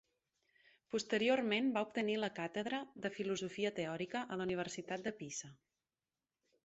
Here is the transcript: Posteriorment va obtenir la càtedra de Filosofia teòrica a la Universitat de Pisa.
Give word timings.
Posteriorment 0.93 1.67
va 1.75 1.83
obtenir 1.87 2.15
la 2.21 2.31
càtedra 2.39 2.79
de 3.05 3.11
Filosofia 3.19 3.73
teòrica 3.81 4.25
a 4.37 4.41
la 4.41 4.49
Universitat 4.51 5.05
de 5.09 5.15
Pisa. 5.21 5.53